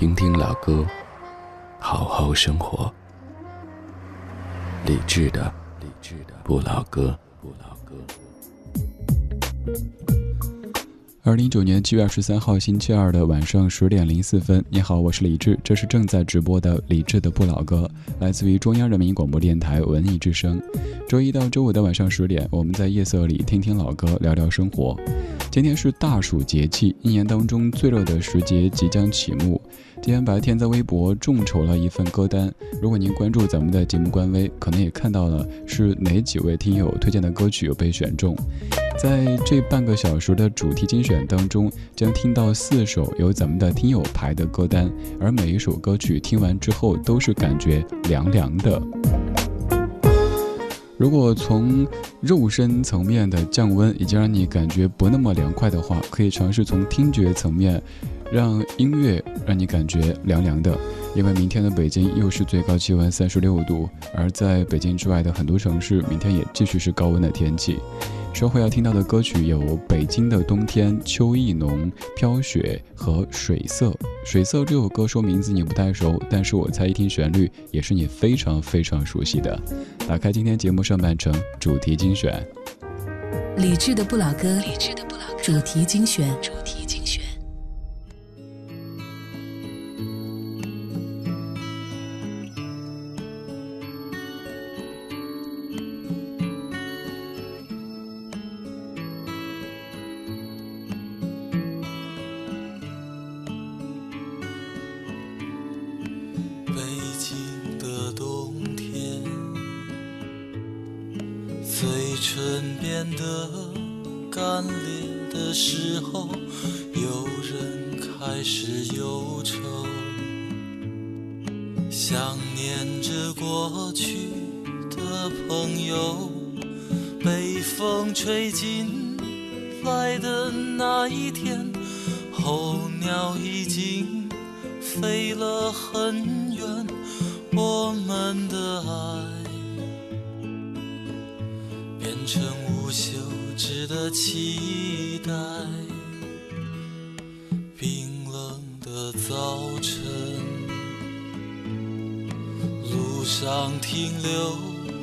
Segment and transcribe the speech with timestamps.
[0.00, 0.86] 听听老歌，
[1.78, 2.90] 好好生活。
[4.86, 7.94] 理智的，理智的不老歌，不老歌。
[11.22, 17.86] 二零一九年七月二十三号星期二的晚上十点零四分，你好，我是李志，这是正在直播的李志的不老歌，
[18.20, 20.58] 来自于中央人民广播电台文艺之声。
[21.06, 24.98] 周一到周五的晚上十点，我们在夜色里听听老歌，聊聊生活。
[25.50, 29.60] 今天是大暑节气，一年当中最热的时节即将启幕。
[30.00, 38.36] 今天白天在微博众筹了一份歌单，如果您关注咱们的节目官微，可能也看到了是哪几位听友推荐的歌曲有被选中。
[38.96, 48.80] 在这半个小时的主题精选当中，将听到四首由咱们的听友排的歌单，而每一首歌曲听完之后都是感觉凉凉的。
[51.00, 51.88] 如果从
[52.20, 57.82] 肉身层面的降温已经让你感觉不那么凉快的话，可以尝试从听觉层面。
[58.30, 60.78] 让音乐让你感觉凉凉的，
[61.16, 67.78] 因为明天的北京又是最高气温三十六度，而在北京之外的很多城市，明天也继续是高温的天气。
[68.32, 73.88] 稍后要听到的歌曲有《北京的冬天》、《秋意浓》、《飘雪》和《水色》。
[74.24, 79.60] 《水色》这首歌说名字你不太熟，但是我猜一听旋律也是你非常非常熟悉的。
[80.08, 82.42] 打开今天节目上半程主题精选，
[83.58, 87.22] 理智的不老歌，理智的不老歌，主题精选，主题精选。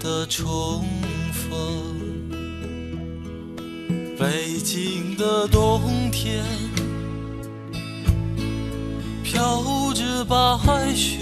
[0.00, 0.82] 的重
[1.30, 1.58] 逢，
[4.18, 6.42] 北京的冬天
[9.22, 11.18] 飘着白雪，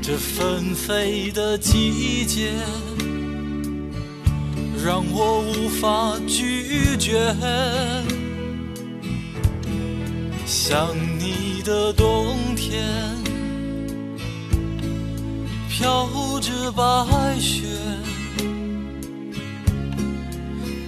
[0.00, 2.52] 这纷飞的季节
[4.84, 7.34] 让我无法拒绝。
[10.46, 13.19] 想你的冬天。
[15.80, 17.62] 飘着白雪，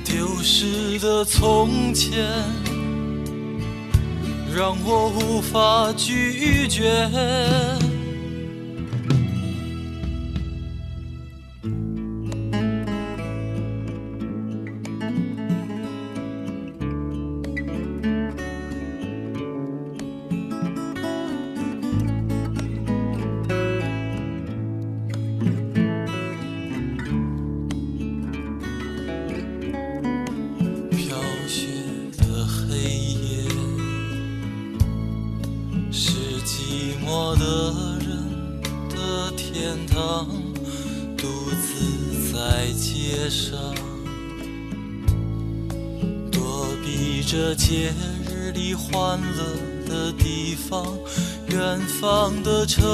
[0.04, 2.28] 丢失的从前，
[4.54, 7.08] 让我无法拒绝。
[42.62, 43.58] 在街上
[46.30, 47.92] 躲避着节
[48.30, 49.42] 日里欢乐
[49.88, 50.96] 的地方
[51.48, 52.86] 远方的城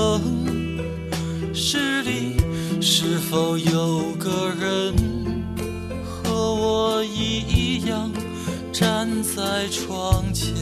[1.52, 2.38] 市里
[2.80, 4.94] 是否有个人
[6.02, 8.10] 和我一样
[8.72, 10.54] 站在窗前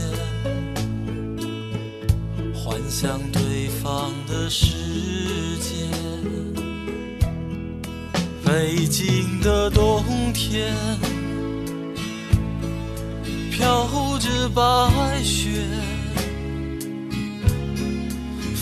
[2.53, 4.75] 幻想对方的世
[5.63, 6.56] 界？
[8.47, 10.73] 北京的冬天。
[13.51, 14.63] 飘着白
[15.25, 15.49] 雪，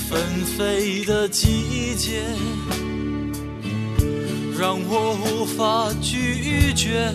[0.09, 0.19] 纷
[0.57, 2.23] 飞的季节
[4.59, 7.13] 让我无法拒绝。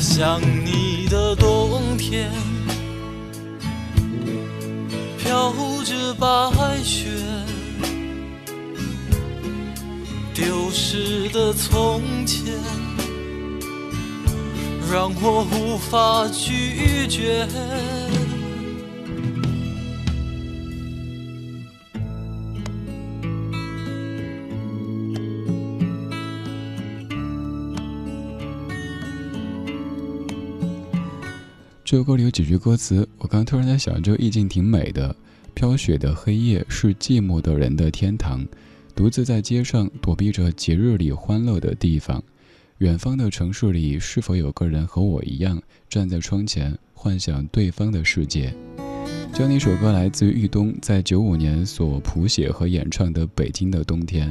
[0.00, 2.30] 想你的冬天，
[5.18, 5.52] 飘
[5.84, 7.06] 着白雪，
[10.34, 12.54] 丢失的从前。
[14.92, 17.46] 让我无法拒绝。
[31.84, 35.14] 这首歌里有几句歌词，我刚突然在想，这意境挺美的。
[35.54, 38.44] 飘雪的黑夜是寂寞的人的天堂，
[38.94, 42.22] 独自在街上躲避着节日里欢乐的地方。
[42.78, 48.54] 远方的城市里，是否有个人和我一样站在窗前，幻想对方的世界？
[49.32, 54.30] 教你一首歌来自于豫东，在九五年所谱写和演唱的《北京的冬天》。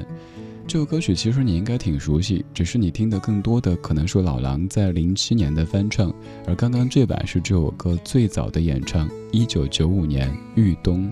[0.66, 6.14] 这首歌曲其实你应该挺熟悉，只是你听的更多的可能是老狼在零七年的翻唱，
[6.48, 11.12] 而刚刚这版是这首歌最早的演唱，一九九五年豫东。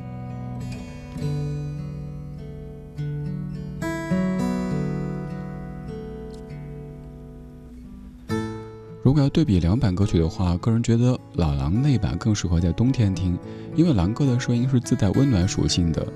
[9.12, 13.38] 如果要对比两版歌曲的话，个人觉得老狼那版更适合在冬天听，
[13.76, 16.08] 因为狼哥的声音是自带温暖属性的。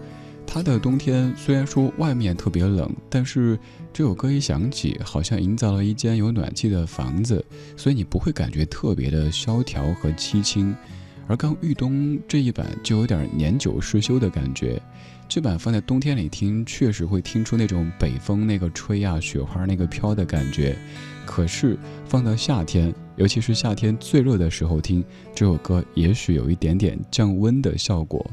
[0.47, 3.59] 他的冬天虽然说外面特别冷，但是
[3.91, 7.43] 这首歌一响起，好像营造了一间有暖气的房子，
[7.75, 10.73] 所以你不会感觉特别的萧条和凄清。
[11.27, 14.81] 而刚豫东这一版就有点年久失修的感觉。
[15.27, 20.77] 这版放在冬天里听，确实会听出那种北风那个吹啊，雪花那个飘的感觉。
[21.25, 28.25] 可是放到夏天，尤其是夏天最热的时候听这首歌，也许有一点点降温的效果，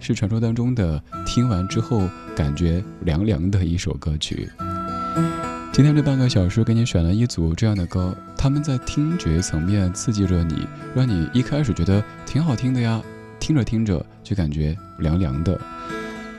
[0.00, 4.48] 是传说当中的听完之后感觉凉凉的一首歌曲。
[5.72, 13.00] 今天这半个小时给你选了一组这样的歌，他们在听觉层面刺激着你，让你一开始觉得挺好听的呀，
[13.38, 15.58] 听着听着就感觉凉凉的。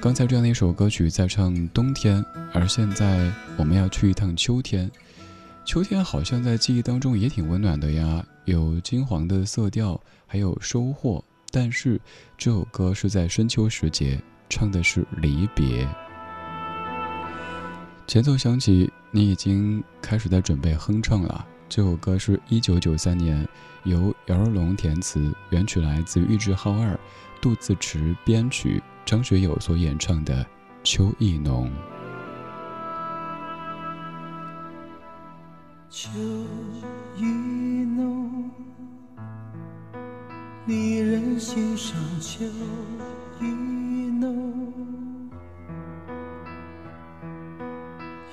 [0.02, 2.24] 刚才这样的一首歌曲在唱冬天，
[2.54, 4.90] 而现在我们要去一趟秋天。
[5.64, 11.24] 秋天好像在记忆当中也挺温暖的呀，有金黄的色调，还有收获。
[11.52, 12.00] 但是
[12.38, 15.88] 这首歌是在深秋时节，唱的是离别。
[18.08, 21.46] 前奏响起，你已经开始在准备哼唱了。
[21.70, 23.48] 这首歌是一九九三年
[23.84, 27.00] 由姚若龙填词，原曲来自玉置浩二，
[27.40, 30.44] 杜自持编曲，张学友所演唱的
[30.84, 31.70] 《秋意浓》。
[35.94, 36.10] 秋
[37.18, 37.26] 意
[37.84, 38.50] 浓，
[40.66, 42.46] 离人心上秋
[43.42, 43.46] 意
[44.10, 44.54] 浓。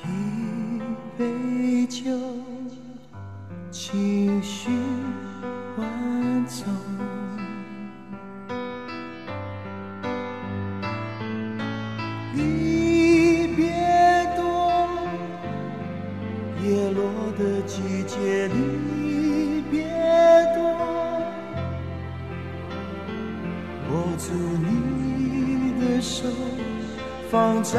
[0.05, 0.81] 一
[1.19, 2.05] 杯酒，
[3.73, 4.71] 情绪
[5.77, 6.88] 万种。
[17.69, 19.85] 季节离别
[20.57, 20.59] 多，
[23.91, 24.33] 握住
[24.65, 26.25] 你的手，
[27.31, 27.79] 放在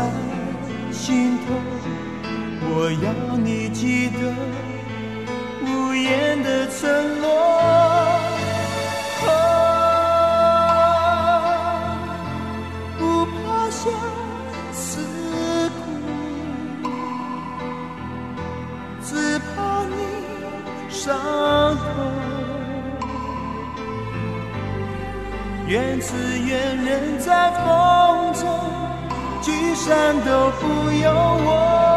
[0.92, 1.56] 心头。
[2.72, 4.20] 我要你记得
[5.66, 6.88] 无言的承
[7.20, 7.79] 诺。
[21.00, 21.16] 伤
[21.78, 21.84] 口，
[25.66, 26.14] 愿只
[26.46, 28.44] 愿人在风中，
[29.42, 31.89] 聚散都不由我。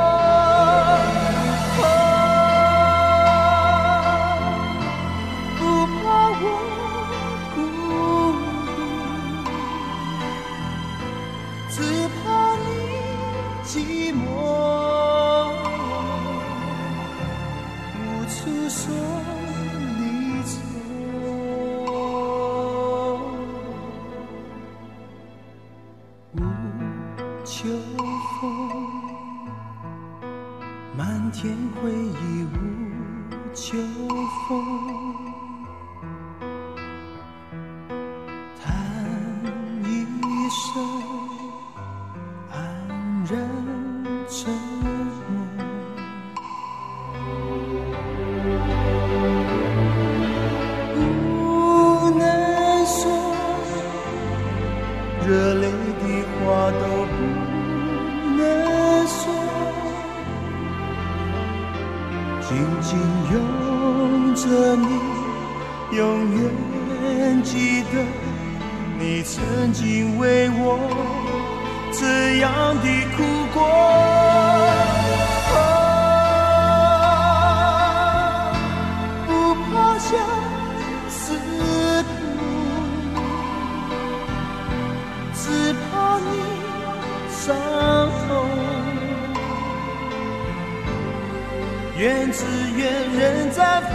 [92.03, 92.45] 愿只
[92.77, 93.95] 愿人在风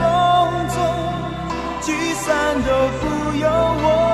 [0.70, 0.80] 中
[1.82, 2.72] 聚散都
[3.02, 4.07] 不由我。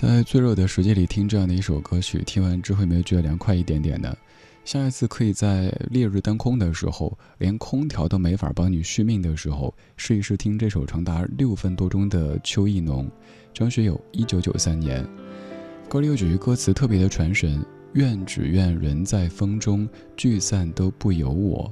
[0.00, 4.16] 在最热的时间里听这样的一首歌曲，听完之后有没有觉得凉快一点点呢？
[4.64, 13.04] 下一次可以在烈日当空的时候，连空调都没法帮你续命的时候，试一试听这首长达六分多钟的《秋意浓》。
[13.52, 15.06] 张学友，一九九三年。
[15.86, 21.70] 歌里有几句歌词特别的传神：“愿只愿人在风中，聚散都不由我。”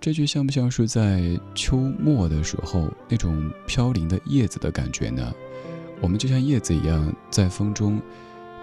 [0.00, 5.32] 这句像不像是在秋末的时候那种飘零的叶子的感觉呢？
[6.00, 8.00] 我们就像叶子一样，在风中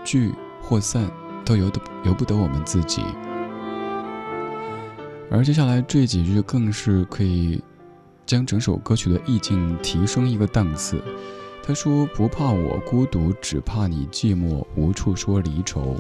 [0.04, 1.10] 聚或散，
[1.46, 3.04] 都由得由不得我们自己。
[5.30, 7.62] 而接下来这几句更是可以
[8.26, 11.02] 将整首歌曲的意境提升一个档次。
[11.62, 15.98] 他说：“不怕我孤独，只怕你寂寞，无处说离愁。”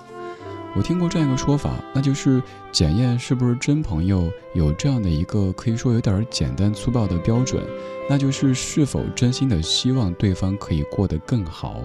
[0.75, 7.63] 我听过这样一个说法，那就是检验是不是真朋友有这样的一个可以说有点简单粗暴的标准，
[8.07, 11.81] 那就是是否真心的希望对方可以过得更好。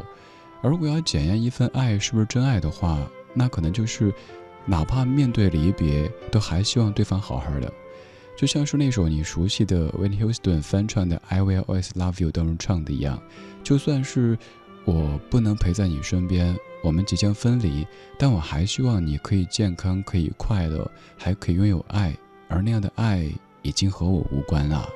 [0.61, 2.99] 而如果要检验一份爱是不是真爱的话，
[3.33, 4.13] 那可能就是，
[4.67, 7.73] 哪怕面对离别，都还希望对方好好的。
[8.37, 13.21] 就像是那首你熟悉的 Whitney Houston 翻唱的《I Will Always Love You》当中唱的一样，
[13.65, 14.39] 就算是
[14.85, 16.55] 我不能陪在你身边。
[16.83, 17.87] 我们即将分离，
[18.19, 22.17] 但我还希望你可以健康，可以快乐，还可以拥有爱，
[22.49, 23.31] 而那样的爱
[23.63, 24.89] 已经和我无关了。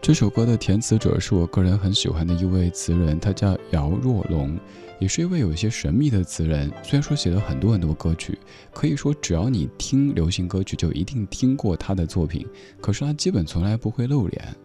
[0.00, 4.58] 这首歌的填词者是我个人很喜欢的一位词人，他叫姚若龙，
[4.98, 6.72] 也是一位有些神秘的词人。
[6.82, 8.38] 虽然说写了很多很多歌曲，
[8.72, 12.46] 可以说只要你听流行歌曲，就一定听过他的作品，
[12.80, 14.56] 可是他基本从来不会露脸。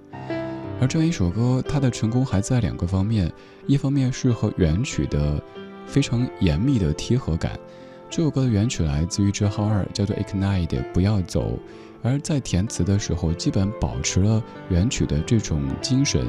[0.83, 3.31] 而这样一首歌，它的成功还在两个方面，
[3.67, 5.41] 一方面是和原曲的
[5.87, 7.57] 非常严密的贴合感。
[8.09, 11.57] 这首歌的原曲来自于之号二，叫做《Ignite》，不要走。
[12.01, 16.27] 而在填词的时候，基本保持了原曲的这种精神。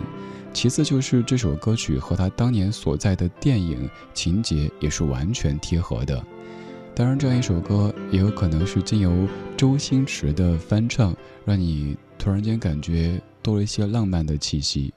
[0.52, 6.24] 其次就是这首歌曲和他当年所在的电影情节也是完全贴合的。
[6.94, 11.12] 当然，这样一首歌也有可能是经由周星驰的翻唱，
[11.44, 13.20] 让你突然间感觉。
[13.44, 14.92] 多了一些浪漫的气息，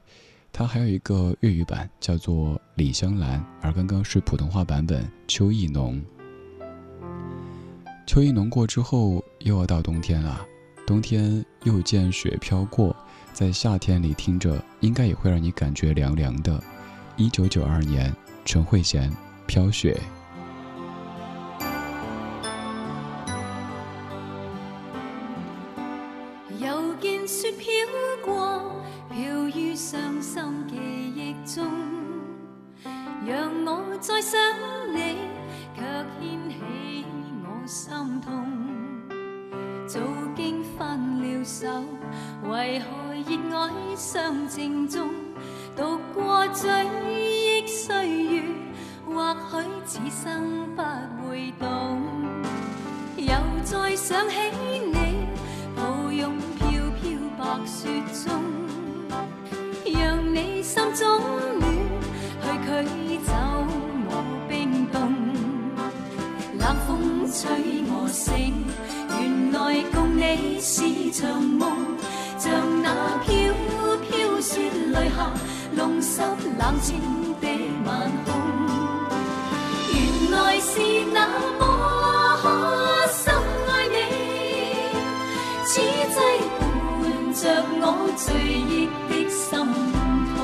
[0.53, 6.01] 它还有一个粤语版叫做《李香兰》，而刚刚是普通话版本《秋意浓》。
[8.07, 10.45] 秋意浓过之后，又要到冬天了。
[10.87, 12.95] 冬天又见雪飘过，
[13.33, 16.63] 在夏天里听着，应该也会让你感觉凉凉的。
[17.17, 19.09] 一九九二年，陈慧娴
[19.45, 19.93] 《飘雪》。
[49.87, 50.81] 此生不
[51.29, 52.01] 会懂。
[53.15, 54.35] 又再想起
[54.91, 55.25] 你，
[55.77, 56.67] 抱拥飘
[56.99, 57.87] 飘白雪
[58.25, 58.43] 中，
[59.85, 61.07] 让你心中
[61.57, 61.71] 暖，
[62.43, 63.33] 去驱走
[64.09, 64.11] 我
[64.49, 64.99] 冰冻。
[66.59, 67.47] 冷风吹
[67.87, 68.53] 我醒，
[69.17, 71.71] 原来共你是场梦，
[72.37, 72.51] 像
[72.83, 73.31] 那飘
[74.01, 75.31] 飘雪泪下，
[75.71, 76.21] 弄湿
[76.59, 76.99] 冷清
[77.39, 77.47] 的
[77.85, 78.56] 晚空。
[80.37, 80.79] 来是
[81.11, 81.27] 那
[81.59, 81.61] 么
[83.07, 83.33] 深
[83.67, 83.95] 爱你
[85.65, 86.19] 此际
[86.59, 87.41] 伴着
[87.81, 87.83] 我
[88.15, 88.25] 追
[88.69, 89.49] 忆的心
[90.35, 90.37] 痛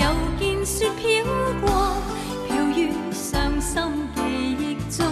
[0.00, 0.02] 又
[0.38, 1.02] 见雪飘
[1.60, 1.64] 过
[2.46, 2.80] 飘于
[3.12, 3.74] 伤心
[4.14, 4.18] 记
[4.58, 5.04] 忆中。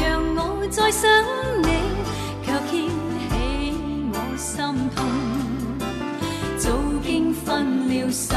[0.36, 1.10] 我再想
[1.62, 1.68] 你
[2.42, 2.88] 却掀
[3.28, 3.30] 起
[4.12, 4.56] 我心
[4.96, 4.98] 痛
[6.56, 6.70] 早
[7.02, 8.34] 经分了手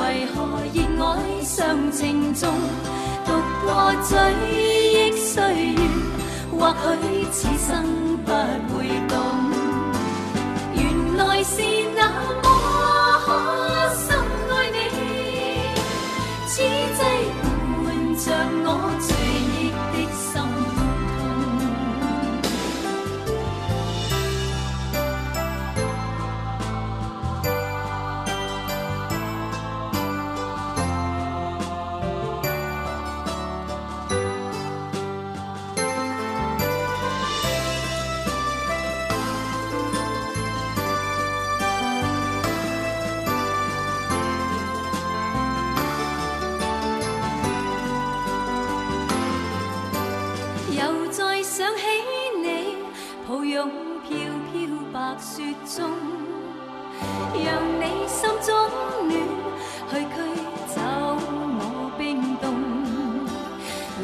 [0.00, 2.48] 为何热爱上情重？
[3.24, 3.32] 独
[3.64, 4.16] 过追
[4.50, 5.42] 忆岁
[5.74, 5.80] 月，
[6.50, 7.68] 或许此生
[8.24, 8.32] 不
[8.74, 9.16] 会懂。
[10.74, 11.62] 原来是
[55.32, 55.88] 雪中，
[57.32, 57.46] 让
[57.78, 58.50] 你心中
[59.06, 59.14] 暖，
[59.88, 60.16] 去驱
[60.74, 62.44] 走我冰冻。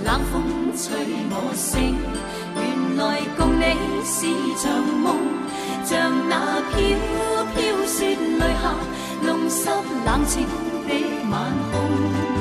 [0.04, 0.34] 冷风
[0.76, 0.86] 吹
[1.30, 1.96] 我醒，
[2.54, 3.02] 原来
[3.36, 3.64] 共你
[4.04, 4.14] 是
[4.62, 4.70] 场
[5.02, 5.16] 梦，
[5.84, 6.74] 像那飘
[7.56, 8.64] 飘雪泪下，
[9.20, 9.68] 弄湿
[10.04, 10.46] 冷清
[10.86, 10.90] 的
[11.28, 11.34] 晚
[11.72, 12.36] 空。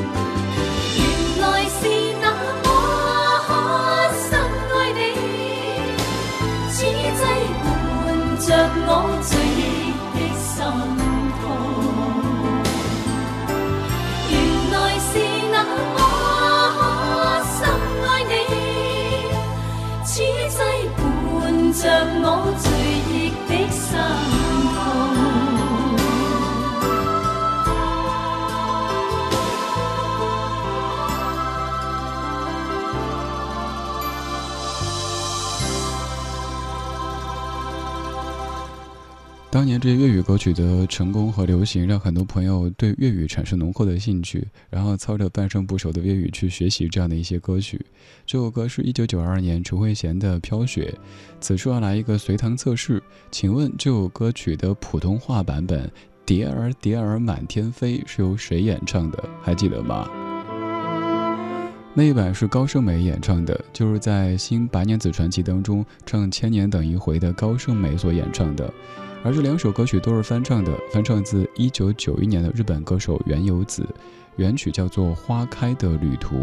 [39.56, 47.80] 当年这些粤语歌曲的成功和流行，让很多朋友对粤语产生浓厚的兴趣，然后操着半生不熟的粤语去学习这样的一些歌曲。
[48.26, 50.94] 这首歌是一九九二年陈慧娴的《飘雪》。
[51.40, 55.88] 此处要来一个随堂测试，请问这首歌曲的普通话版本
[56.26, 59.24] 《蝶儿蝶儿满天飞》是由谁演唱的？
[59.42, 60.06] 还记得吗？
[61.94, 68.70] 那一版是高胜美演唱的，就是在《新白娘子传奇》当中唱《千年等一回》的高胜美所演唱的。
[69.26, 73.84] 而这两首歌曲都是翻唱的，翻唱自一九九一年的日本歌手原由子，
[74.36, 76.36] 原曲叫做《花开的旅途》，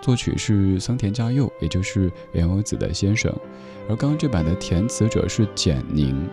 [0.00, 3.34] 作曲是桑田佳佑，也就是原由子的先生。
[3.88, 6.28] 而刚刚这版的填词者是简宁。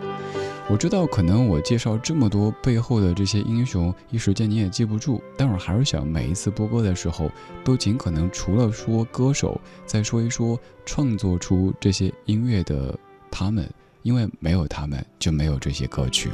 [0.70, 7.32] 我知道，可能我介绍这么多背后的这些英雄，一时间你也记不住，但我还是想每一次播歌的时候，
[7.64, 10.56] 都尽可能除了说歌手，再说一说
[10.86, 12.96] 创作出这些音乐的
[13.32, 13.68] 他们。
[14.04, 16.30] 因为没有他们，就没有这些歌曲。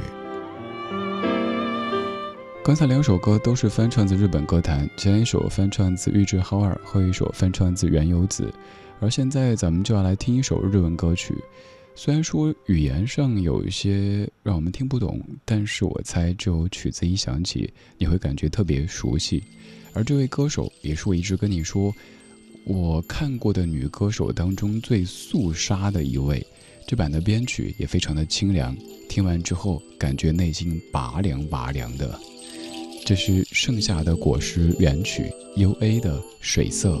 [2.62, 8.52] 刚才两首歌都是翻唱自日本歌坛，前一首翻唱自玉置浩二，后一首翻唱自原由子。
[9.00, 11.34] 而现在咱们就要来听一首日文歌曲，
[11.94, 19.42] 虽然说语言上有一些让我们听不懂，但是我猜这首曲子一响起，你会感觉特别熟悉。
[19.94, 21.92] 而这位歌手也是我一直跟你说，
[22.64, 26.46] 我看过的女歌手当中最肃杀的一位。
[26.90, 28.76] 这版的编曲也非常的清凉，
[29.08, 32.18] 听完之后感觉内心拔凉拔凉的。
[33.06, 37.00] 这是《盛夏的果实》原曲，U A 的水色。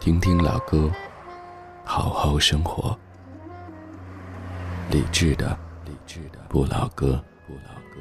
[0.00, 0.88] 听听老歌，
[1.84, 2.96] 好好生活。
[4.92, 7.98] 理智的，理智的不老歌，不老歌。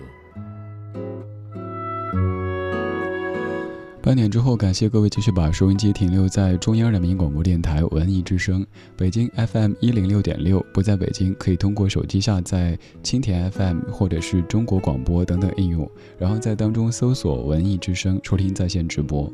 [4.03, 8.63] 半点之后，感谢各位继续把收音机停留在中央人民广播电台文艺之声，
[8.95, 10.63] 北京 FM 一零六点六。
[10.71, 19.33] 不在北京，可以通过手机下载蜻蜓 FM 或者是中国广播等等应用，然后在当中搜索文艺之声，收听在线直播。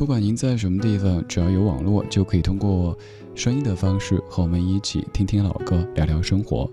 [0.00, 2.96] 不管您在什么地方，只要有网络，就可以通过
[3.34, 6.70] 声音的方式和我们一起听听老歌，聊聊生活。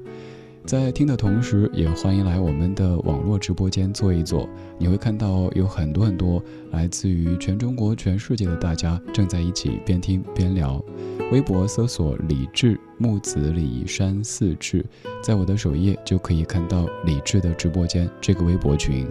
[0.63, 4.47] 在听的同时，也欢迎来我们的网络直播间坐一坐。
[4.77, 10.81] 你会看到有很多很多来自于全中国、全世界的大家正在一起边听边聊。
[11.29, 14.85] 微博搜索“李志木子李山四志”，
[15.21, 19.05] 在我的首页就可以看到李志的直播间这个微博群。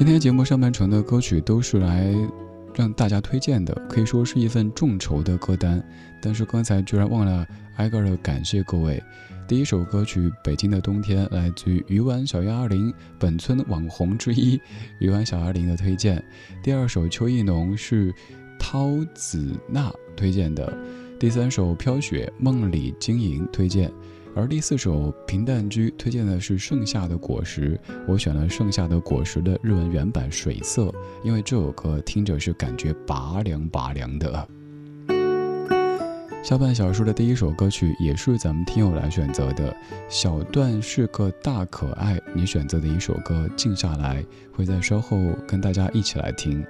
[0.00, 2.10] 今天节目上半程的歌曲都是来。
[2.74, 5.84] 让大家推荐的可以说是一份众筹的歌单，
[6.22, 9.02] 但是刚才居然忘了挨个的感谢各位。
[9.46, 14.58] 第一首歌曲《北京的冬天》来自于鱼丸小幺二零，本村网红之一
[15.00, 16.24] 鱼丸小二零的推荐。
[16.62, 18.14] 第二首《秋意浓》是
[18.58, 20.74] 涛子娜推荐的。
[21.18, 23.92] 第三首《飘雪梦里晶莹》推荐。
[24.36, 30.84] 而第四首《平淡居》推荐的是《盛夏的果实》，我选了《盛夏的果实》的日文原版《水色》，
[31.24, 34.48] 因为这首歌听着是感觉拔凉拔凉的。
[36.42, 39.76] 下半小说的第一首歌曲也是咱们听友来选择的，
[40.08, 44.22] 小段是个大可爱，你选择的一首歌《静下来》，
[44.56, 46.64] 会在稍后跟大家一起来听。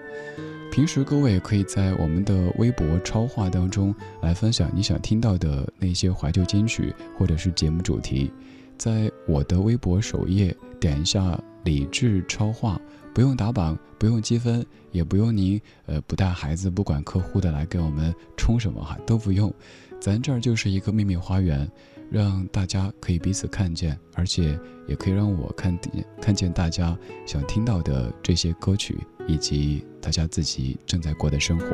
[0.71, 8.33] 平时各位可以在我们的微博超话当中来分享你想听到的那些怀旧金曲或者是节目主题，
[8.79, 12.81] 在我的微博首页点一下理智超话，
[13.13, 19.53] 不用打榜，不用积分，也不用您呃不带孩子不管客户的来给我们充什么哈都不用，
[20.01, 21.69] 咱这儿就是一个秘密花园。
[22.11, 31.67] 让大家可以彼此看见，而且也可以让我看见看见大家想听到的这些歌曲，以及大家自己正在过的生活。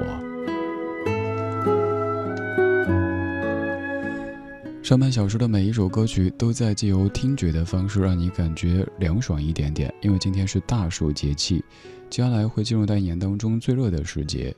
[4.82, 11.64] 上半小时的每一首歌曲都在借由听觉的方式让你感觉凉爽一点点，因为今天是大暑节气，
[12.08, 14.54] 接下来会进入到一年当中最热的时节。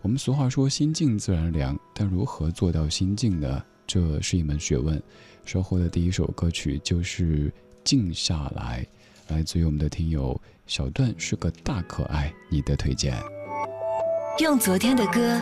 [0.00, 3.60] 我们俗话说“心静自然凉”，但如何做到心静呢？
[3.84, 5.02] 这是一门学问。
[5.44, 7.48] 稍后的第一首歌曲就是
[7.82, 8.86] 《静下来》，
[9.34, 13.14] 来自于我们的听友小段是个大可爱，你的推荐。
[14.38, 15.40] 用昨天的歌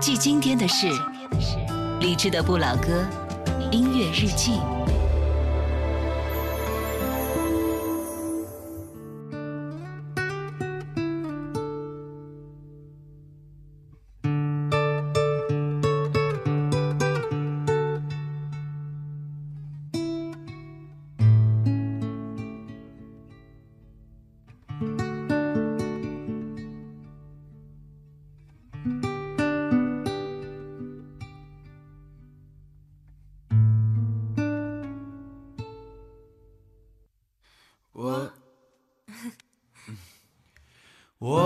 [0.00, 0.88] 记今天的事，
[2.00, 3.06] 理智的不老歌，
[3.70, 4.58] 音乐日记。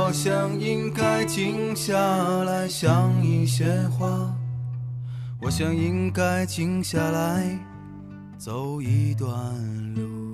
[0.09, 1.95] 我想应该静下
[2.45, 4.35] 来想一些话，
[5.39, 7.47] 我想应该静下来
[8.39, 9.29] 走一段
[9.95, 10.33] 路，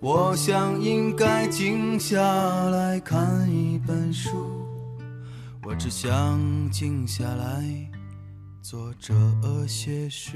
[0.00, 2.18] 我想应该静下
[2.70, 4.66] 来看一本书，
[5.62, 6.36] 我只想
[6.72, 7.64] 静下来
[8.62, 9.14] 做这
[9.68, 10.32] 些事。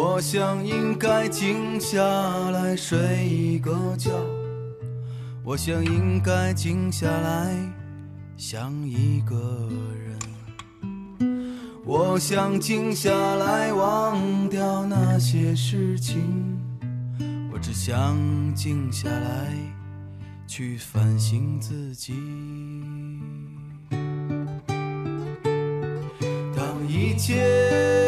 [0.00, 2.00] 我想应该静下
[2.50, 4.12] 来睡一个觉，
[5.42, 7.52] 我想应该静下来
[8.36, 9.68] 想一个
[11.20, 11.50] 人，
[11.84, 16.22] 我想静下来忘掉那些事情，
[17.52, 18.16] 我只想
[18.54, 19.52] 静下来
[20.46, 22.14] 去反省自己。
[26.54, 28.07] 当一切。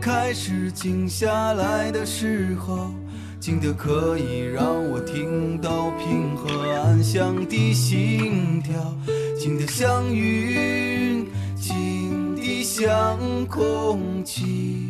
[0.00, 2.90] 开始静下来的时候，
[3.38, 8.96] 静得可以让我听到平和安详的心跳，
[9.38, 14.86] 静得像云，静得像空气，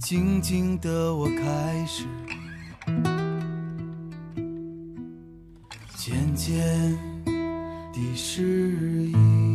[0.00, 2.04] 静静的我开始
[5.96, 6.98] 渐渐
[7.92, 8.42] 地适
[9.12, 9.45] 应。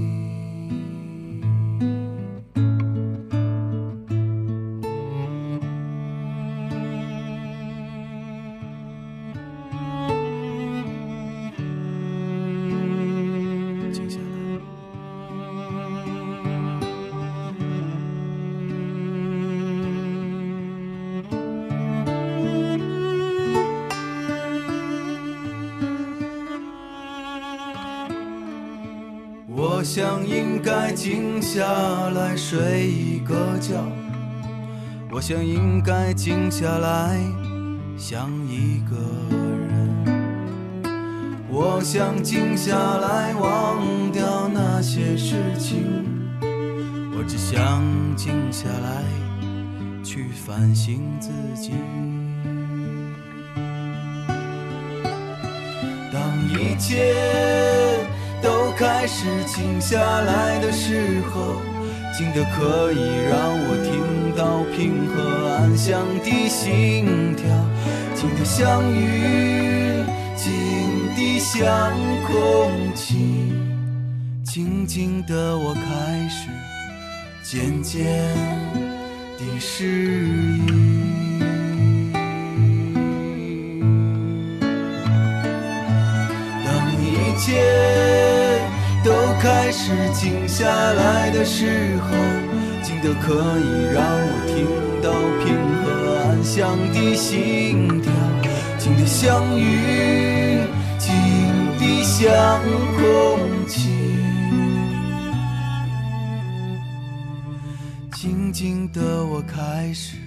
[35.21, 37.15] 我想应该静下来
[37.95, 38.97] 想一个
[39.67, 40.03] 人，
[41.47, 45.85] 我想静下来忘掉那些事情，
[47.15, 47.83] 我只想
[48.15, 49.03] 静下来
[50.03, 51.73] 去反省自己。
[56.11, 57.13] 当一切。
[58.41, 61.61] 都开始静下来的时候，
[62.11, 62.97] 静得可以
[63.29, 63.93] 让我听
[64.35, 67.45] 到平和安详的心跳，
[68.15, 70.03] 静的像雨，
[70.35, 70.47] 静
[71.15, 71.91] 的像
[72.27, 73.53] 空气，
[74.43, 76.49] 静静的我开始
[77.43, 78.03] 渐渐
[79.37, 80.27] 地适
[80.67, 81.39] 应。
[86.65, 86.69] 当
[87.01, 87.81] 一切。
[89.03, 92.15] 都开始静下来的时候，
[92.83, 94.65] 静的可以让我听
[95.01, 95.11] 到
[95.43, 95.85] 平和
[96.17, 98.11] 安详的心跳，
[98.77, 99.61] 静的像雨，
[100.97, 101.09] 静
[101.79, 102.59] 的像
[102.97, 102.99] 空
[103.67, 103.89] 气，
[108.13, 110.17] 静静的我开始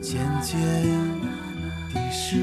[0.00, 0.56] 渐渐
[1.92, 2.36] 的适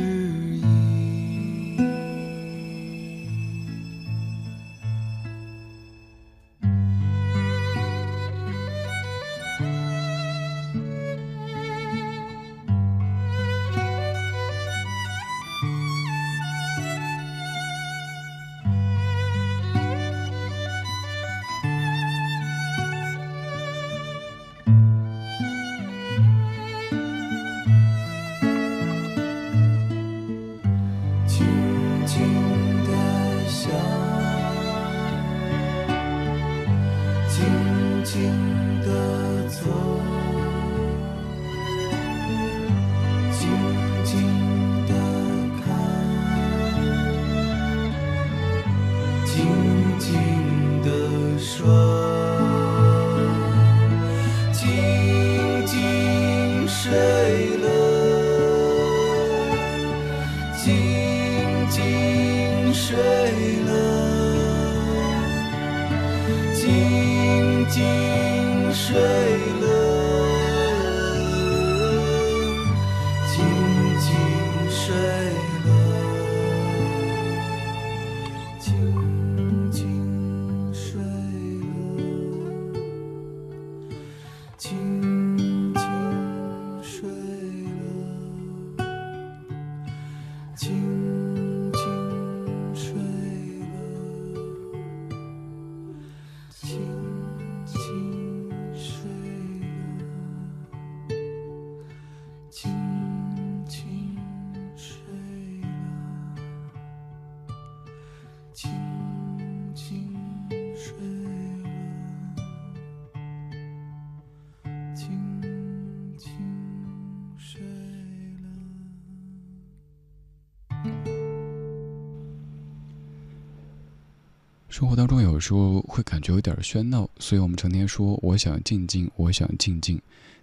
[124.83, 129.97] 生活当中有时候会感觉有点喧闹，所以我们成天说我想静静，我想静静，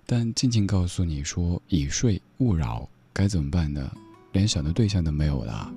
[0.06, 3.92] 但静静告诉你说已睡勿扰，该怎么办呢？
[4.32, 5.70] 连想的对象都没有了。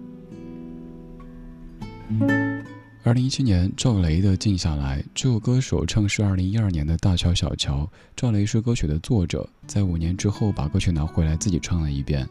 [3.04, 7.84] 二零一七年，赵雷的《静下来》这首歌手唱是二零一二年的《大乔小乔》，
[8.16, 12.26] 赵雷是歌曲的作者，在五年之后把歌曲拿回来自己唱了一遍。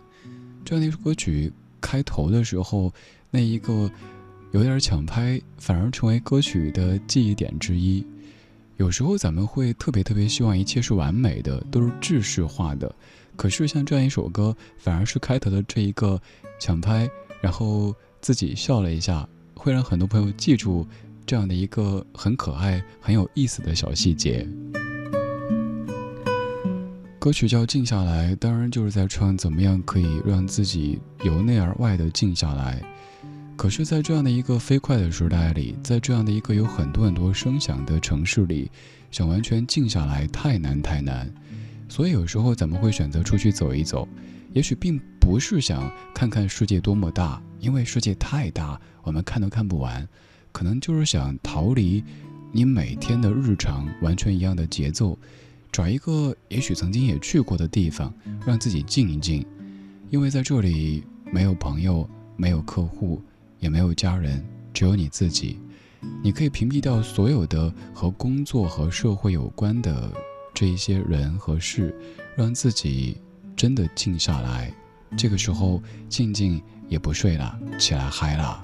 [0.64, 2.90] 这样的一首歌曲开头的时候，
[3.30, 3.90] 那一个。
[4.52, 8.06] 有点抢拍，反而成为歌曲的记忆点之一。
[8.76, 12.94] 有时候咱们会特别特别希望一切是完美的，都是制式化的。
[13.34, 16.20] 可是像这样一首歌，反而是开头的这一个
[16.60, 17.08] 抢拍，
[17.40, 20.86] 然后自己笑了一下，会让很多朋友记住
[21.24, 24.46] 这样的一个很可爱、很有意思的小细节。
[27.18, 32.82] 歌曲叫《静下来》，当然就是在唱怎么样可以让自己由内而外的静下来。
[33.62, 38.68] 可是，在这样的一个飞快的时代里，在这样的一个有很多很多声响的城市里，
[39.12, 41.32] 想完全静下来太难太难。
[41.88, 44.08] 所以有时候咱们会选择出去走一走，
[44.52, 50.08] 也许并不是想看看世界多么大，因为世界太大，我们看都看不完。
[50.50, 52.02] 可能就是想逃离
[52.50, 55.16] 你每天的日常完全一样的节奏，
[55.70, 58.12] 找一个也许曾经也去过的地方，
[58.44, 59.46] 让自己静一静。
[60.10, 63.22] 因为在这里没有朋友，没有客户。
[63.62, 64.44] 也没有家人，
[64.74, 65.60] 只有你自己，
[66.20, 70.10] 你可以屏蔽掉所有的和工作和社会有关的
[70.52, 71.96] 这一些人和事，
[72.36, 73.20] 让自己
[73.56, 74.74] 真的静下来。
[75.16, 78.60] 这个时候，静静也不睡了，起来嗨了。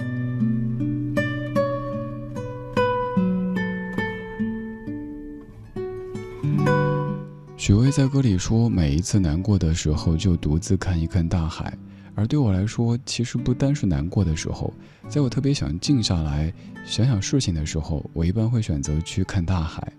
[7.56, 11.72] 许巍在歌里说：“每一次难过的时候，就独自看一看大海。”
[12.18, 14.74] 而对我来说，其实不单是难过的时候，
[15.08, 16.52] 在我特别想静下来
[16.84, 19.92] 想想事情的时候，我一般会选择去看大海。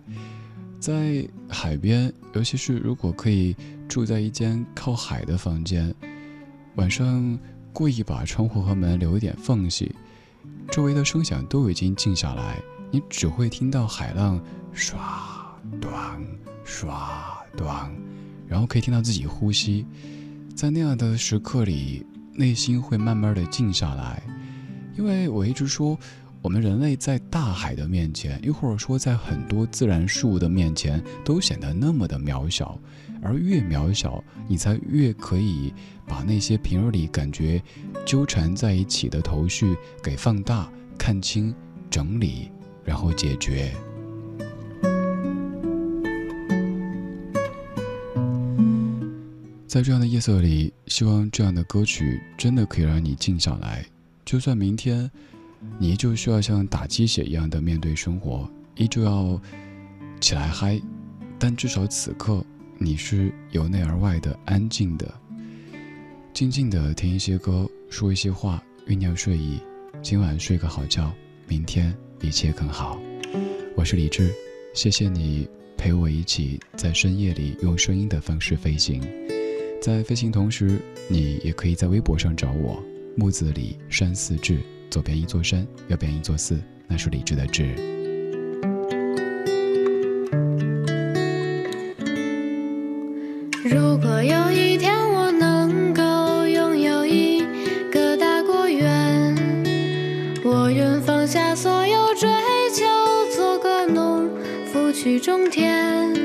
[0.81, 3.55] 在海边，尤其是如果可以
[3.87, 5.95] 住在一间靠海的房间，
[6.75, 7.39] 晚上
[7.71, 9.95] 故意把窗户和门留一点缝隙，
[10.69, 12.61] 周围的声响都已经静下来，
[12.91, 14.43] 你只会听到海浪
[14.73, 16.21] 刷断
[16.65, 17.33] 刷。
[17.55, 17.89] 短，
[18.45, 19.85] 然后可以听到自己呼吸，
[20.59, 24.21] 在那样的时刻里，内心会慢慢的静下来。
[24.97, 25.97] 因为我一直说，
[26.41, 32.77] 我们人类在大海的面前，又或者说在很多自然事物的面前，都显得那么的渺小。
[33.21, 35.73] 而越渺小，你才越可以
[36.05, 37.63] 把那些平日里感觉
[38.05, 41.55] 纠缠在一起的头绪给放大、看清、
[41.89, 42.51] 整理，
[42.83, 43.73] 然后解决。
[49.69, 53.85] 在这样的夜色里，希望这样的歌曲真的可以让你静下来。
[54.25, 55.09] 就算明天，
[55.77, 59.39] 你依旧需要像打鸡血一样的面对生活，依旧要
[60.19, 60.81] 起来嗨，
[61.37, 62.43] 但至少此刻
[62.79, 65.13] 你是由内而外的安静的，
[66.33, 69.59] 静静的听一些歌，说一些话，酝酿睡意。
[70.01, 71.13] 今晚睡个好觉，
[71.47, 72.99] 明天一切更好。
[73.75, 74.33] 我是李志，
[74.73, 75.47] 谢谢你
[75.77, 78.99] 陪我一起在深夜里用声音的方式飞行。
[79.81, 80.77] 在飞行同时，
[81.07, 82.83] 你也可以在微博上找我，
[83.15, 84.59] 木子李山寺志，
[84.89, 87.73] 左边一座山，右边一座寺，那是李志的志。
[93.63, 97.41] 如果有一天我能够拥有一
[97.89, 99.33] 个大果园，
[100.43, 102.29] 我愿放下所有追
[102.73, 102.85] 求，
[103.33, 104.29] 做个农
[104.65, 106.18] 夫去种田。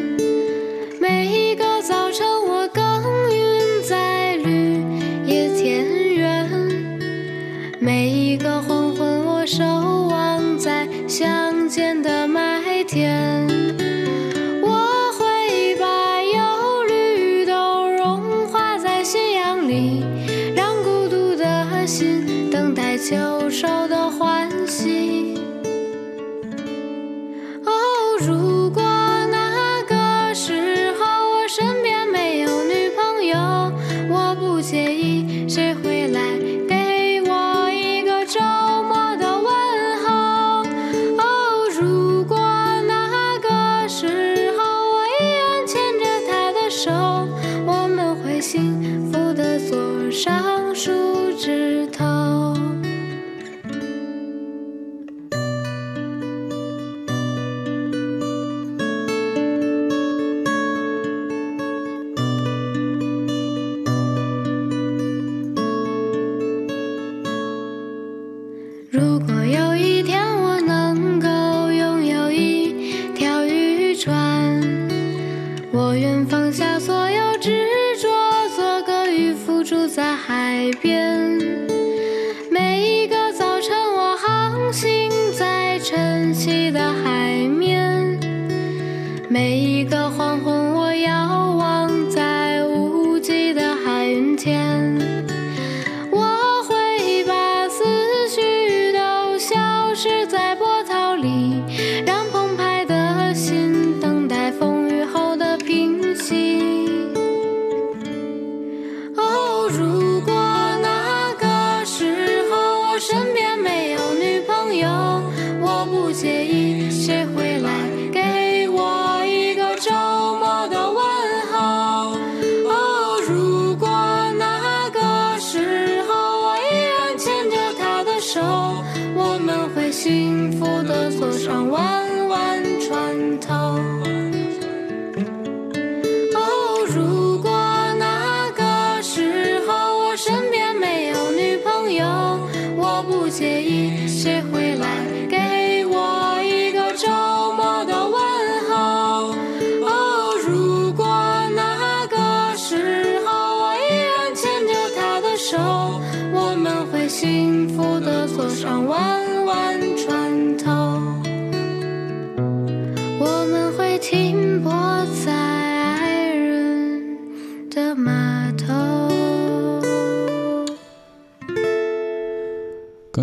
[99.95, 100.44] 是在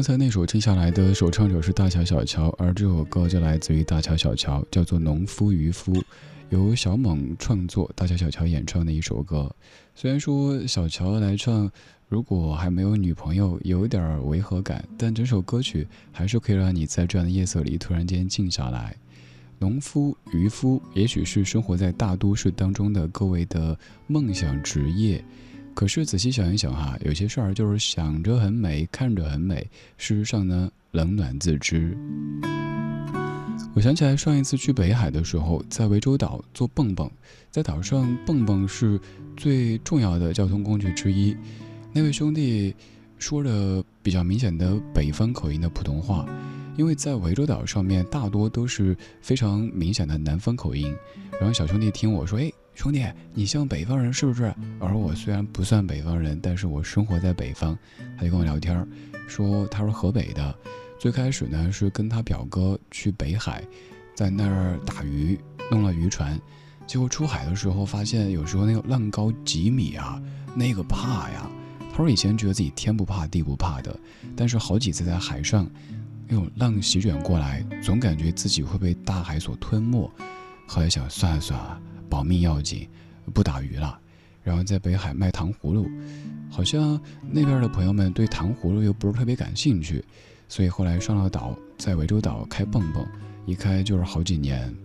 [0.01, 5.93] 刚才那首听下来的首唱者是大乔小乔，而这首歌就来自于大乔小乔，叫做《农夫渔夫》，
[6.49, 9.55] 由小猛创作，大乔小乔演唱的一首歌。
[9.93, 11.71] 虽然说小乔来唱，
[12.09, 18.97] 如果还没有女朋友，有点违和感，但整首歌曲还是可以让你在这样的夜色里突然间静下来。
[19.59, 23.77] 农夫、渔夫，也许是生活在大都市当中的各位的
[24.07, 25.23] 梦想职业。
[25.73, 29.67] 可是仔细想一想哈，有些事儿就是想着很美，看着很美，
[29.97, 31.97] 事实上呢，冷暖自知。
[33.73, 37.09] 我想起来上一次去北海的时候，在涠洲岛坐蹦蹦，
[37.49, 38.99] 在岛上蹦蹦是
[39.37, 41.35] 最重要的交通工具之一。
[41.93, 42.75] 那位兄弟
[43.17, 46.27] 说了比较明显的北方口音的普通话，
[46.77, 50.93] 因为在涠洲岛上面大多都是非常明显的南方口音。
[51.39, 52.51] 然后小兄弟听我说，哎。
[52.73, 54.53] 兄弟，你像北方人是不是？
[54.79, 57.77] 而我虽然不算北方人，但是我生活在北方。
[58.17, 58.87] 他就跟我聊天，
[59.27, 60.55] 说他是河北的，
[60.97, 63.63] 最开始呢是跟他表哥去北海，
[64.15, 65.37] 在那儿打鱼，
[65.69, 66.39] 弄了渔船，
[66.87, 70.21] 结果出海的时候发现有时候那个浪高几米啊，
[70.55, 71.49] 那个怕呀。
[71.91, 73.95] 他说以前觉得自己天不怕地不怕的，
[74.35, 75.69] 但是好几次在海上，
[76.27, 80.09] 那种浪席卷过来，总感觉自己会被大海所吞没。
[80.65, 81.81] 后来想算了算了。
[82.11, 82.85] 保命要紧，
[83.33, 83.97] 不打鱼了，
[84.43, 85.89] 然后在北海卖糖葫芦，
[86.49, 86.99] 好像
[87.31, 90.03] 那边的朋友们对糖葫芦又不是特别感兴趣，
[90.49, 93.07] 所以后来上了岛，在涠洲岛开蹦蹦，
[93.45, 94.75] 一开就是好几年。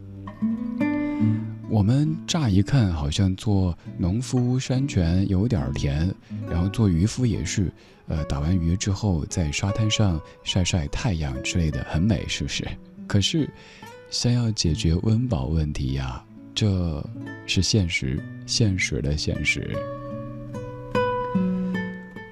[1.69, 6.15] 我们乍一看好像做农夫山泉有点甜，
[6.49, 7.73] 然后做渔夫也是，
[8.07, 12.65] 呃，打完鱼之后在沙滩上晒晒太阳之类的，很美，是不是？
[13.09, 13.51] 可是，
[14.11, 16.25] 先要解决温饱问题呀。
[16.57, 17.07] 这
[17.47, 19.77] 是现实，现实的现实。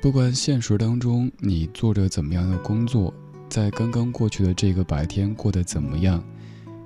[0.01, 3.13] 不管现实当中你做着怎么样的工作，
[3.51, 6.25] 在刚刚过去的这个白天过得怎么样，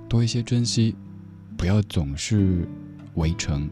[0.09, 0.97] 多一些珍惜，
[1.57, 2.68] 不要总是
[3.14, 3.70] 围城。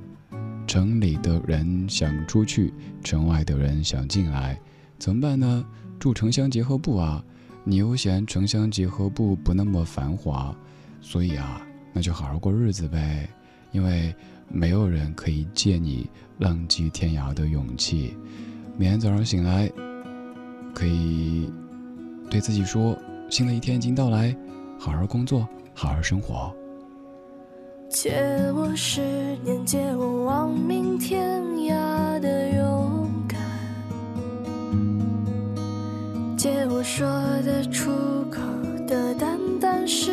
[0.65, 4.61] 城里的人想出去，城外的人想进来，
[4.97, 5.67] 怎么办呢？
[5.99, 7.25] 住城乡结合部啊！
[7.65, 10.57] 你又嫌城乡结合部不那么繁华，
[11.01, 11.61] 所以啊，
[11.93, 13.29] 那就好好过日子呗。
[13.73, 14.15] 因为
[14.49, 16.09] 没有人可以借你
[16.39, 18.17] 浪迹天涯的勇气。
[18.77, 19.71] 每天早上醒来，
[20.75, 21.51] 可以
[22.31, 22.97] 对自己说：
[23.31, 24.37] 新的一天已经到来，
[24.79, 26.55] 好好工作，好好生活。
[27.89, 28.13] 借
[28.55, 29.01] 我十
[29.45, 33.41] 年，借我亡命天涯的勇敢，
[36.37, 37.07] 借我说
[37.43, 37.91] 得出
[38.31, 38.41] 口
[38.87, 40.13] 的淡淡誓。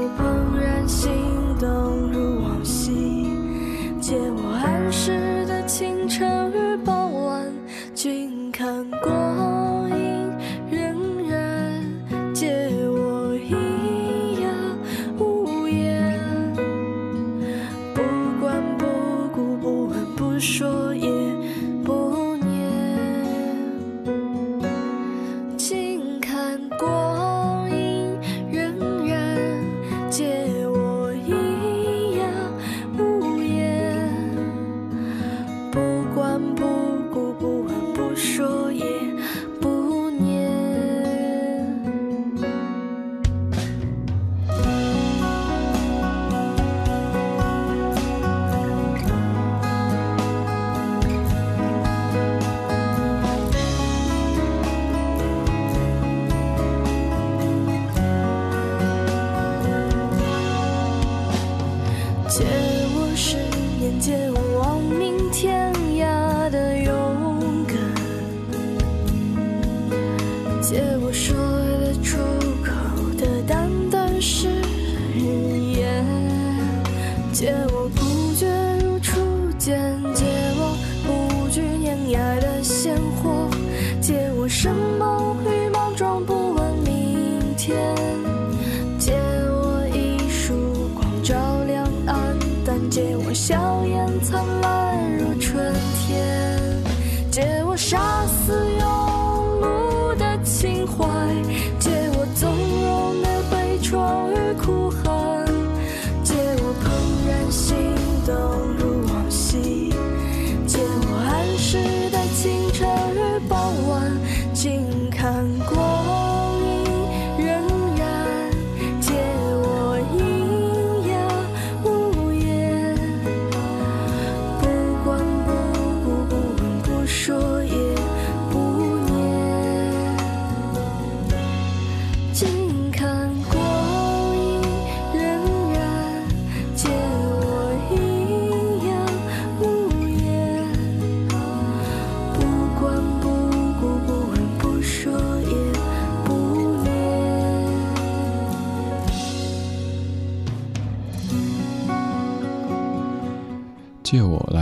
[8.01, 9.20] 君看过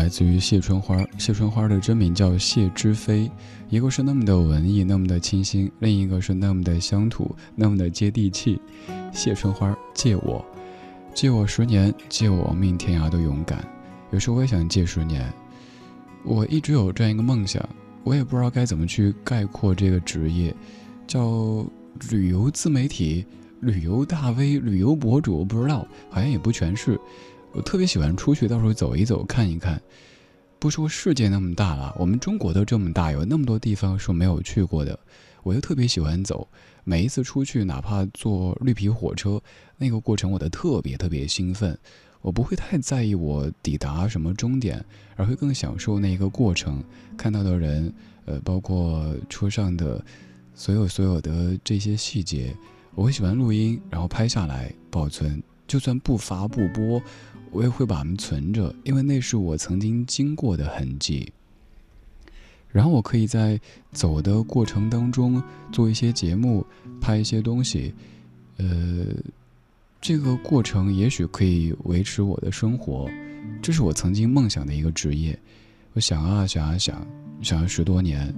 [0.09, 3.29] 自于谢春花，谢春花的真名叫谢之飞，
[3.69, 8.59] 一个是那么的文艺，那么的清新，另一个是那么的乡土，那么的接地气。
[9.13, 10.43] 谢春花，借我，
[11.13, 13.63] 借我十年，借我亡命天涯的勇敢。
[14.11, 15.31] 有时候我也想借十年。
[16.23, 17.63] 我一直有这样一个梦想，
[18.03, 20.53] 我也不知道该怎么去概括这个职业，
[21.07, 21.65] 叫
[22.09, 23.25] 旅游自媒体、
[23.61, 26.99] 旅游大 V、旅游博主，不知道，好像也不全是。
[27.51, 29.81] 我特别喜欢出去到处走一走，看一看。
[30.59, 34.97] 不说世界那么大了，我们中国都这么大，有那么多地方是没有去过的。
[35.41, 36.47] 我又特别喜欢走，
[36.83, 39.41] 每一次出去，哪怕坐绿皮火车，
[39.77, 41.77] 那个过程我都特别特别兴奋。
[42.21, 44.83] 我不会太在意我抵达什么终点，
[45.15, 46.83] 而会更享受那一个过程，
[47.17, 47.93] 看到的人，
[48.25, 50.03] 呃，包括车上的
[50.53, 52.53] 所有所有的这些细节，
[52.93, 57.01] 我会喜欢录音，然后拍下来保存，就算不发不播。
[57.51, 61.31] 我也会把它们存着，因为那是我曾经经过的痕迹。
[62.71, 63.59] 然后我可以在
[63.91, 65.41] 走的过程当中
[65.71, 66.63] 做一些节目，
[67.01, 67.91] 拍一些东西，
[68.57, 69.07] 呃，
[69.99, 73.09] 这个过程也许可以维持我的生活，
[73.59, 75.35] 这是我曾经梦想的一个职业。
[75.93, 77.03] 我想啊想啊想，
[77.41, 78.31] 想了十多年。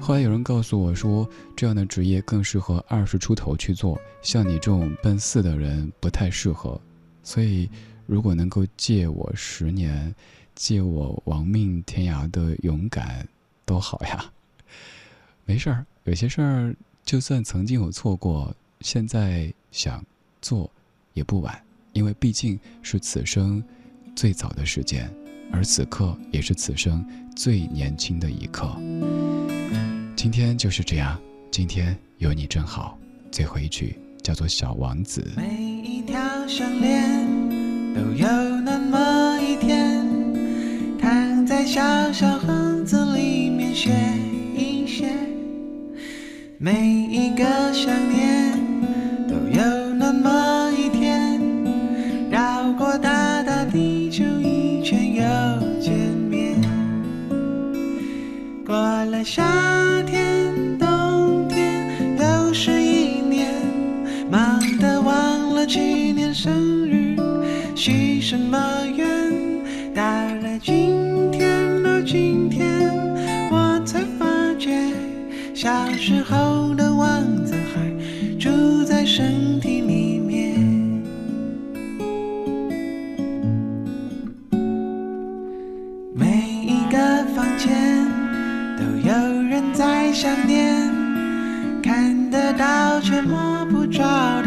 [0.00, 6.80] 后来有人告诉我说，这样的职业更适合二十出头去做，像你这种奔四的人不太适合。
[7.22, 7.68] 所以。
[8.10, 10.12] 如果能够借我十年，
[10.56, 13.24] 借我亡命天涯的勇敢，
[13.64, 14.32] 多好呀！
[15.46, 20.04] 没事儿，有些事儿就算曾经有错过，现在想
[20.42, 20.68] 做
[21.12, 21.56] 也不晚，
[21.92, 23.62] 因为毕竟是此生
[24.16, 25.08] 最早的时间，
[25.52, 27.06] 而此刻也是此生
[27.36, 28.76] 最年轻的一刻。
[30.16, 31.16] 今天就是这样，
[31.48, 32.98] 今天有你真好。
[33.30, 35.20] 最后一曲叫做《小王子》。
[35.40, 37.39] 每一条项链。
[38.00, 38.26] 都有
[38.64, 40.02] 那么一天，
[40.98, 43.90] 躺在小小盒子里面写
[44.56, 45.10] 一写。
[46.56, 47.44] 每一个
[47.74, 48.58] 想念，
[49.28, 51.42] 都有那么一天，
[52.30, 55.22] 绕过大大地球一圈又
[55.78, 55.92] 见
[56.30, 56.58] 面。
[58.64, 59.42] 过了夏
[60.06, 63.52] 天、冬天，又是一年，
[64.30, 65.78] 忙得忘了去
[66.12, 66.50] 年生
[66.88, 66.99] 日。
[68.30, 69.08] 什么愿？
[69.92, 72.88] 到了今天，到今天，
[73.50, 74.24] 我才发
[74.56, 74.70] 觉，
[75.52, 80.54] 小时候的王子还住在身体里面。
[86.14, 86.28] 每
[86.62, 88.06] 一个房间
[88.78, 90.88] 都有人在想念，
[91.82, 94.39] 看得到却摸不着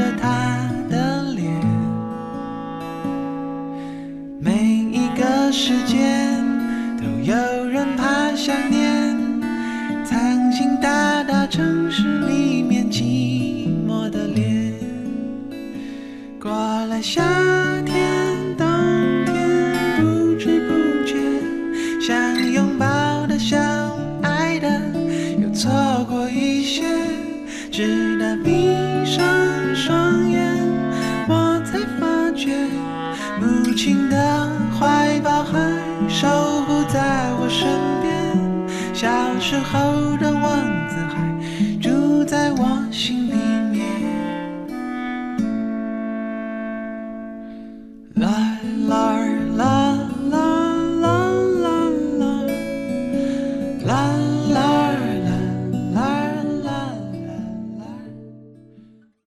[17.04, 17.43] 了